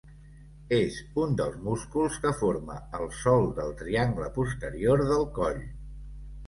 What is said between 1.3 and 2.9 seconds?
dels músculs que forma